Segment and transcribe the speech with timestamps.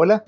[0.00, 0.22] Hola,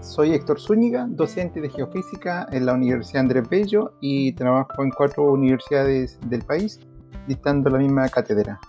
[0.00, 5.32] soy Héctor Zúñiga, docente de geofísica en la Universidad Andrés Bello y trabajo en cuatro
[5.32, 6.78] universidades del país,
[7.26, 8.60] dictando la misma cátedra.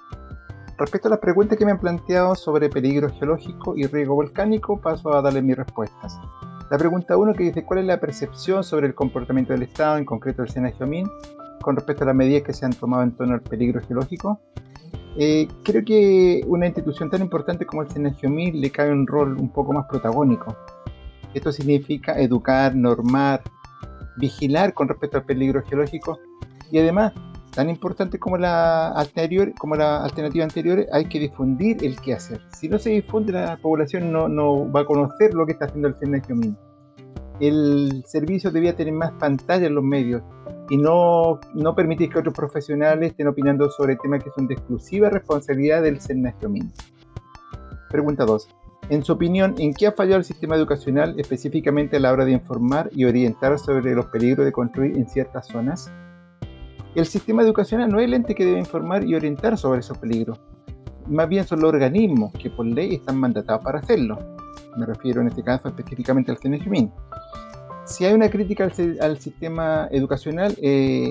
[0.79, 5.13] Respecto a las preguntas que me han planteado sobre peligro geológico y riesgo volcánico, paso
[5.13, 6.19] a darles mis respuestas.
[6.71, 10.05] La pregunta 1 que dice cuál es la percepción sobre el comportamiento del Estado, en
[10.05, 11.07] concreto el SENA Geomin,
[11.61, 14.41] con respecto a las medidas que se han tomado en torno al peligro geológico.
[15.19, 19.37] Eh, creo que una institución tan importante como el SENA Geomin le cae un rol
[19.37, 20.55] un poco más protagónico.
[21.33, 23.41] Esto significa educar, normar,
[24.17, 26.19] vigilar con respecto al peligro geológico
[26.71, 27.13] y además
[27.51, 32.39] tan importante como la anterior, como la alternativa anterior, hay que difundir el qué hacer.
[32.55, 35.87] Si no se difunde, la población no, no va a conocer lo que está haciendo
[35.87, 36.55] el CENAGIOMIN.
[37.39, 40.23] El servicio debía tener más pantalla en los medios
[40.69, 45.09] y no, no permitir que otros profesionales estén opinando sobre temas que son de exclusiva
[45.09, 46.73] responsabilidad del CENAGIOMIN.
[47.89, 48.49] Pregunta 2.
[48.89, 52.31] En su opinión, ¿en qué ha fallado el sistema educacional específicamente a la hora de
[52.31, 55.91] informar y orientar sobre los peligros de construir en ciertas zonas?
[56.95, 60.39] El sistema educacional no es el ente que debe informar y orientar sobre esos peligros.
[61.05, 64.17] Más bien son los organismos que por ley están mandatados para hacerlo.
[64.77, 66.91] Me refiero en este caso específicamente al CNGMIN.
[67.87, 71.09] Si hay una crítica al, sistema educacional, eh,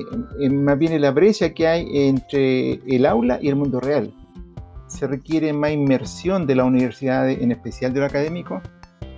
[0.50, 4.12] más bien la brecha que hay entre el aula y el mundo real.
[4.86, 8.60] Se requiere más inmersión de la universidad, en especial de lo académico,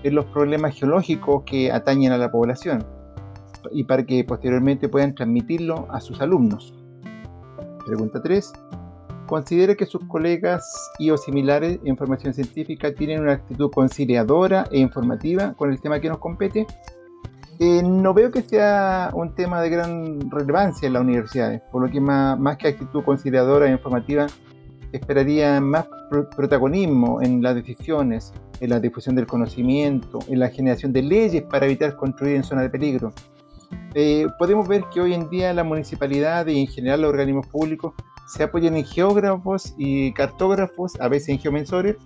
[0.05, 2.87] en los problemas geológicos que atañen a la población
[3.73, 6.73] y para que posteriormente puedan transmitirlo a sus alumnos.
[7.85, 8.53] Pregunta 3.
[9.27, 10.65] ¿Considera que sus colegas
[11.01, 15.99] y o similares en formación científica tienen una actitud conciliadora e informativa con el tema
[15.99, 16.65] que nos compete?
[17.61, 21.91] Eh, no veo que sea un tema de gran relevancia en las universidades, por lo
[21.91, 24.27] que más, más que actitud conciliadora e informativa,
[24.93, 25.87] esperaría más
[26.37, 31.67] protagonismo en las decisiones, en la difusión del conocimiento, en la generación de leyes para
[31.67, 33.13] evitar construir en zona de peligro,
[33.95, 37.95] eh, podemos ver que hoy en día la municipalidad y en general los organismos públicos
[38.27, 41.97] se apoyan en geógrafos y cartógrafos, a veces en geomensores,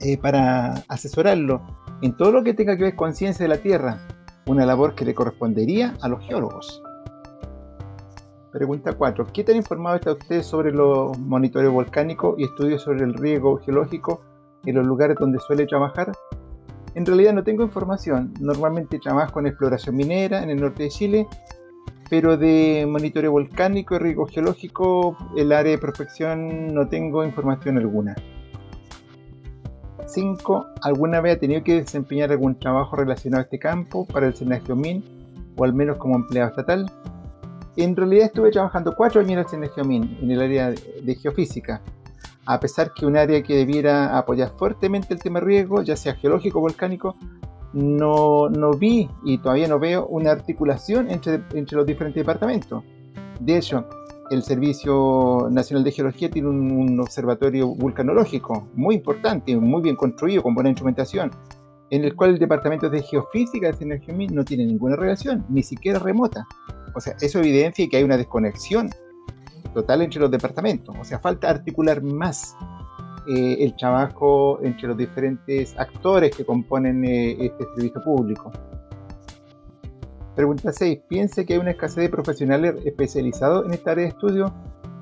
[0.00, 1.62] eh, para asesorarlo
[2.02, 4.06] en todo lo que tenga que ver con ciencia de la Tierra,
[4.46, 6.82] una labor que le correspondería a los geólogos.
[8.52, 9.26] Pregunta 4.
[9.32, 14.22] ¿Qué tan informado está usted sobre los monitoreos volcánicos y estudios sobre el riesgo geológico
[14.64, 16.12] en los lugares donde suele trabajar?
[16.94, 18.34] En realidad no tengo información.
[18.40, 21.28] Normalmente trabajo en exploración minera en el norte de Chile,
[22.08, 28.16] pero de monitoreo volcánico y riesgo geológico, el área de prospección no tengo información alguna.
[30.12, 30.66] 5.
[30.82, 34.76] ¿Alguna vez ha tenido que desempeñar algún trabajo relacionado a este campo para el Senagio
[34.76, 35.04] MIN
[35.56, 36.90] o al menos como empleado estatal?
[37.76, 41.82] En realidad estuve trabajando 4 años en el Senagio MIN, en el área de geofísica,
[42.46, 46.58] a pesar que un área que debiera apoyar fuertemente el tema riesgo, ya sea geológico
[46.58, 47.16] o volcánico,
[47.72, 52.82] no, no vi y todavía no veo una articulación entre, entre los diferentes departamentos.
[53.38, 53.86] De hecho,
[54.30, 60.54] el Servicio Nacional de Geología tiene un, observatorio vulcanológico muy importante, muy bien construido, con
[60.54, 61.32] buena instrumentación,
[61.90, 65.98] en el cual el Departamento de Geofísica de Energía no tiene ninguna relación, ni siquiera
[65.98, 66.46] remota.
[66.94, 68.88] O sea, eso evidencia que hay una desconexión
[69.74, 70.94] total entre los departamentos.
[70.98, 72.56] O sea, falta articular más
[73.28, 78.52] eh, el trabajo entre los diferentes actores que componen eh, este servicio público.
[80.34, 81.00] Pregunta 6.
[81.08, 84.52] ¿Piensa que hay una escasez de profesionales especializados en esta área de estudio?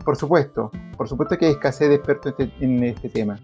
[0.04, 3.38] Por supuesto, por supuesto que hay escasez de expertos en este, este tema.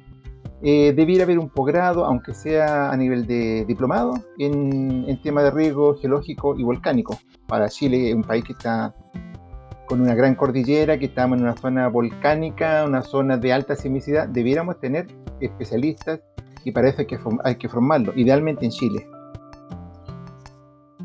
[0.62, 5.50] Eh, debiera haber un posgrado, aunque sea a nivel de diplomado, en, en tema de
[5.50, 7.19] riesgo geológico y volcánico.
[7.47, 8.94] Para Chile, un país que está
[9.87, 14.28] con una gran cordillera, que estamos en una zona volcánica, una zona de alta sismicidad,
[14.28, 15.06] debiéramos tener
[15.41, 16.21] especialistas
[16.65, 19.06] y hay que, hay que formarlo, idealmente en Chile.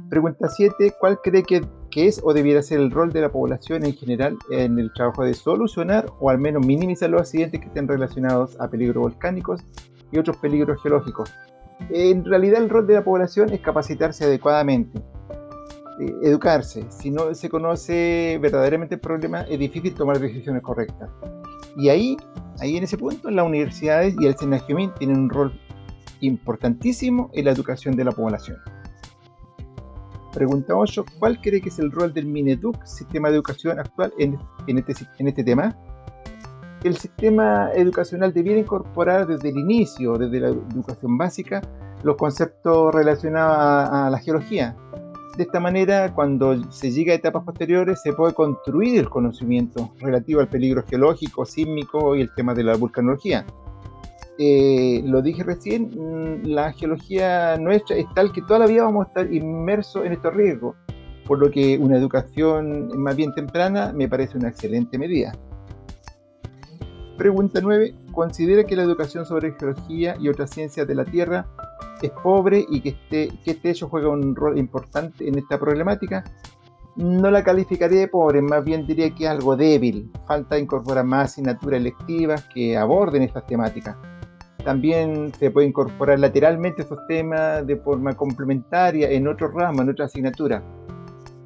[0.09, 0.95] Pregunta 7.
[0.99, 1.61] ¿Cuál cree que,
[1.95, 5.33] es o debiera ser el rol de la población en general en el trabajo de
[5.33, 9.61] solucionar o al menos minimizar los accidentes que estén relacionados a peligros volcánicos
[10.11, 11.31] y otros peligros geológicos?
[11.91, 14.99] En realidad el rol de la población es capacitarse adecuadamente,
[15.99, 16.85] eh, educarse.
[16.89, 21.09] Si no se conoce verdaderamente el problema, es difícil tomar decisiones correctas.
[21.77, 22.17] Y ahí,
[22.59, 25.59] ahí en ese punto, las universidades y el SENAGIOMIN tienen un rol
[26.21, 28.57] importantísimo en la educación de la población.
[30.33, 31.05] Pregunta 8.
[31.19, 35.43] ¿Cuál cree que es el rol del MINEDUC, sistema de educación actual, este, en este
[35.43, 35.77] tema?
[36.83, 41.61] El sistema educacional debiera incorporar desde el inicio, desde la educación básica,
[42.03, 44.77] los conceptos relacionados a la geología,
[45.39, 50.41] de esta manera, cuando se llega a etapas posteriores, se puede construir el conocimiento relativo
[50.41, 53.45] al peligro geológico, sísmico y el tema de la vulcanología.
[54.41, 59.05] Eh, lo dije recién, mm, la geología nuestra es tal que toda la vida vamos
[59.05, 60.77] a estar inmersos en estos riesgos,
[61.27, 65.33] por lo que una educación más bien temprana me parece una excelente medida.
[67.17, 67.93] Pregunta 9.
[68.13, 71.45] ¿Considera que la educación sobre geología y otras ciencias de la Tierra
[72.01, 76.23] es pobre y que este, que este hecho juega un rol importante en esta problemática?
[76.95, 80.09] No la calificaría de pobre, más bien diría que es algo débil.
[80.25, 83.97] Falta incorporar más asignaturas electivas que aborden estas temáticas.
[84.63, 90.11] También se puede incorporar lateralmente estos temas de forma complementaria en otros ramos, en otras
[90.11, 90.63] asignaturas.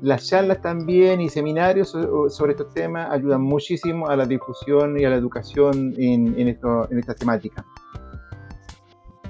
[0.01, 5.09] Las charlas también y seminarios sobre estos temas ayudan muchísimo a la difusión y a
[5.09, 7.63] la educación en, en, esto, en esta temática.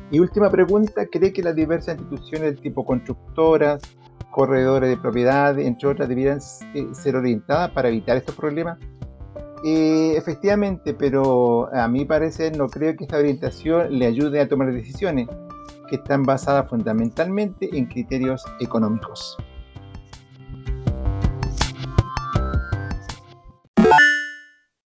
[0.09, 3.81] Y última pregunta, ¿cree que las diversas instituciones del tipo constructoras,
[4.31, 6.39] corredores de propiedad, entre otras, debieran
[6.73, 8.79] eh, ser orientadas para evitar estos problemas?
[9.63, 14.73] Eh, efectivamente, pero a mi parecer no creo que esta orientación le ayude a tomar
[14.73, 15.29] decisiones
[15.89, 19.37] que están basadas fundamentalmente en criterios económicos.